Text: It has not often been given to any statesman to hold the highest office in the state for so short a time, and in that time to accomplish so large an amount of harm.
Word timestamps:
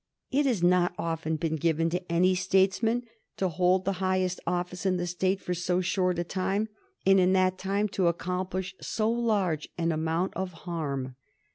It 0.31 0.47
has 0.47 0.63
not 0.63 0.95
often 0.97 1.35
been 1.35 1.57
given 1.57 1.91
to 1.91 2.11
any 2.11 2.33
statesman 2.33 3.03
to 3.37 3.49
hold 3.49 3.85
the 3.85 3.91
highest 4.01 4.39
office 4.47 4.83
in 4.83 4.97
the 4.97 5.05
state 5.05 5.39
for 5.39 5.53
so 5.53 5.79
short 5.79 6.17
a 6.17 6.23
time, 6.23 6.69
and 7.05 7.19
in 7.19 7.33
that 7.33 7.59
time 7.59 7.87
to 7.89 8.07
accomplish 8.07 8.73
so 8.81 9.11
large 9.11 9.69
an 9.77 9.91
amount 9.91 10.33
of 10.33 10.53
harm. 10.53 11.17